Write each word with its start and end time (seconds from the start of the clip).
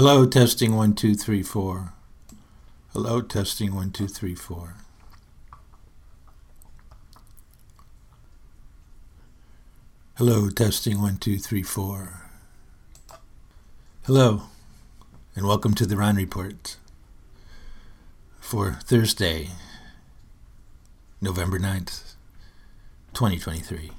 Hello, 0.00 0.24
testing 0.26 0.76
one, 0.76 0.94
two, 0.94 1.16
three, 1.16 1.42
four. 1.42 1.92
Hello, 2.92 3.20
testing 3.20 3.74
one, 3.74 3.90
two, 3.90 4.06
three, 4.06 4.36
four. 4.36 4.76
Hello, 10.14 10.50
testing 10.50 11.00
one, 11.02 11.16
two, 11.16 11.36
three, 11.36 11.64
four. 11.64 12.30
Hello, 14.04 14.42
and 15.34 15.48
welcome 15.48 15.74
to 15.74 15.84
the 15.84 15.96
Rohn 15.96 16.14
Report 16.14 16.76
for 18.38 18.74
Thursday, 18.84 19.48
November 21.20 21.58
9th, 21.58 22.14
2023. 23.14 23.97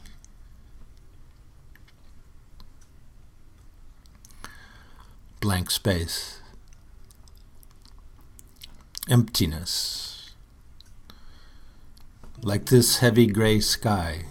Blank 5.50 5.71
space. 5.71 6.41
Emptiness. 9.09 10.30
Like 12.44 12.67
this 12.67 12.99
heavy 12.99 13.26
gray 13.26 13.59
sky. 13.59 14.26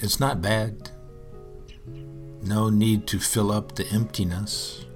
It's 0.00 0.18
not 0.18 0.40
bad. 0.40 0.90
No 2.40 2.70
need 2.70 3.06
to 3.08 3.18
fill 3.20 3.52
up 3.52 3.74
the 3.74 3.86
emptiness 3.88 4.86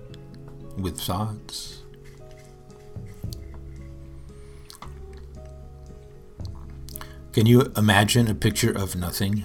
with 0.78 0.98
thoughts. 0.98 1.82
Can 7.34 7.44
you 7.44 7.70
imagine 7.76 8.28
a 8.28 8.34
picture 8.34 8.72
of 8.72 8.96
nothing? 8.96 9.44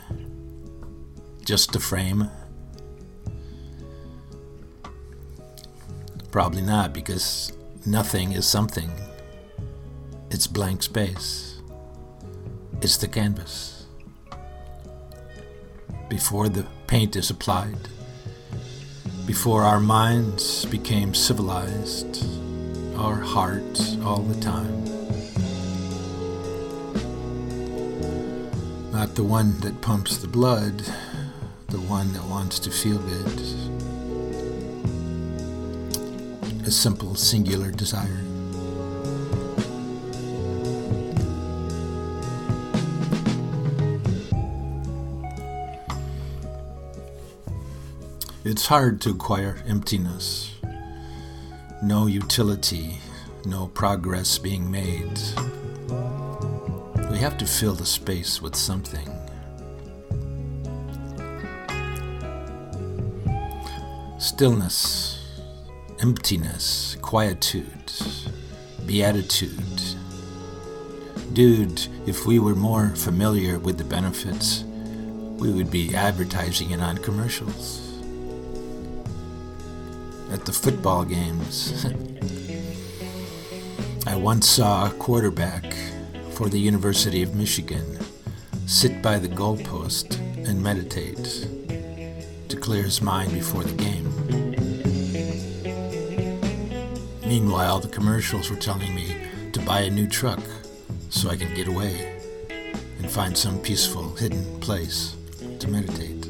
Just 1.44 1.76
a 1.76 1.82
frame? 1.82 2.30
Probably 6.32 6.62
not, 6.62 6.94
because 6.94 7.52
nothing 7.86 8.32
is 8.32 8.48
something. 8.48 8.90
It's 10.30 10.48
blank 10.48 10.82
space. 10.82 11.62
It's 12.82 12.96
the 12.96 13.10
canvas. 13.10 13.86
Before 16.08 16.48
the 16.48 16.66
paint 16.88 17.18
is 17.18 17.30
applied, 17.30 17.78
before 19.26 19.64
our 19.64 19.80
minds 19.80 20.66
became 20.66 21.14
civilized, 21.14 22.26
our 22.98 23.18
hearts 23.18 23.98
all 24.04 24.22
the 24.22 24.40
time. 24.40 24.86
Not 28.92 29.16
the 29.16 29.24
one 29.24 29.60
that 29.60 29.82
pumps 29.82 30.18
the 30.18 30.28
blood, 30.28 30.82
the 31.68 31.82
one 31.82 32.14
that 32.14 32.24
wants 32.24 32.58
to 32.60 32.72
feel 32.72 33.00
good. 33.00 33.71
A 36.72 36.74
simple, 36.74 37.16
singular 37.16 37.70
desire. 37.70 38.22
It's 48.46 48.68
hard 48.68 49.02
to 49.02 49.10
acquire 49.10 49.62
emptiness. 49.68 50.56
No 51.84 52.08
utility, 52.08 53.00
no 53.44 53.68
progress 53.68 54.38
being 54.38 54.72
made. 54.72 55.20
We 57.12 57.18
have 57.18 57.38
to 57.40 57.46
fill 57.46 57.74
the 57.74 57.86
space 57.86 58.42
with 58.42 58.56
something. 58.56 59.10
Stillness, 64.18 65.21
emptiness, 66.02 66.98
quietude, 67.04 67.92
beatitude. 68.88 69.82
Dude, 71.32 71.88
if 72.08 72.26
we 72.26 72.40
were 72.40 72.56
more 72.56 72.90
familiar 72.96 73.60
with 73.60 73.78
the 73.78 73.84
benefits, 73.84 74.64
we 75.38 75.52
would 75.52 75.70
be 75.70 75.94
advertising 75.94 76.72
it 76.72 76.82
on 76.82 76.98
commercials. 76.98 77.88
At 80.32 80.46
the 80.46 80.52
football 80.52 81.06
games. 81.06 81.86
I 84.08 84.16
once 84.16 84.50
saw 84.50 84.88
a 84.88 84.92
quarterback 84.92 85.76
for 86.32 86.50
the 86.50 86.60
University 86.60 87.22
of 87.22 87.36
Michigan 87.36 88.00
sit 88.66 89.04
by 89.04 89.20
the 89.20 89.30
goalpost 89.30 90.18
and 90.48 90.64
meditate 90.64 91.48
to 92.50 92.58
clear 92.58 92.82
his 92.82 93.04
mind 93.04 93.34
before 93.34 93.64
the 93.64 93.76
game. 93.76 94.21
Meanwhile, 97.32 97.80
the 97.80 97.88
commercials 97.88 98.50
were 98.50 98.58
telling 98.58 98.94
me 98.94 99.16
to 99.54 99.62
buy 99.62 99.84
a 99.84 99.90
new 99.90 100.06
truck 100.06 100.42
so 101.10 101.30
I 101.30 101.38
can 101.38 101.54
get 101.54 101.70
away 101.70 102.20
and 102.98 103.10
find 103.10 103.38
some 103.38 103.58
peaceful, 103.60 104.14
hidden 104.16 104.60
place 104.60 105.16
to 105.60 105.70
meditate. 105.70 106.28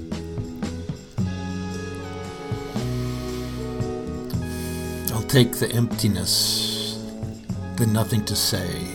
I'll 5.11 5.23
take 5.23 5.53
the 5.53 5.72
emptiness, 5.73 7.03
the 7.78 7.88
nothing 7.88 8.23
to 8.25 8.35
say, 8.35 8.85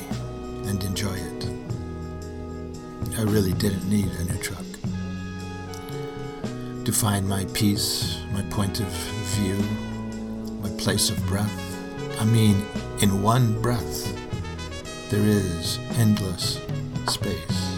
and 0.66 0.80
enjoy 0.84 1.16
it. 1.16 1.48
I 3.18 3.22
really 3.22 3.52
didn't 3.54 3.90
need 3.90 4.12
a 4.12 4.24
new 4.26 4.38
truck. 4.38 4.68
To 6.84 6.92
find 6.92 7.28
my 7.28 7.46
peace, 7.46 8.20
my 8.32 8.42
point 8.42 8.78
of 8.78 8.86
view, 9.34 9.58
my 10.62 10.70
place 10.78 11.10
of 11.10 11.20
breath. 11.26 11.65
I 12.18 12.24
mean, 12.24 12.64
in 13.02 13.22
one 13.22 13.60
breath, 13.60 14.12
there 15.10 15.22
is 15.22 15.78
endless 15.98 16.60
space. 17.08 17.72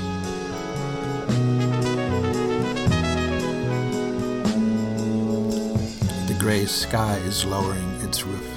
The 6.28 6.36
gray 6.38 6.66
sky 6.66 7.16
is 7.26 7.44
lowering 7.44 7.88
its 8.00 8.24
roof, 8.24 8.48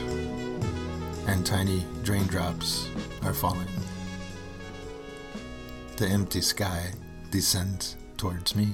and 1.28 1.46
tiny 1.46 1.86
raindrops 2.06 2.88
are 3.24 3.34
falling. 3.34 3.68
The 5.98 6.08
empty 6.08 6.42
sky 6.42 6.92
descends 7.32 7.98
towards 8.18 8.56
me. 8.56 8.70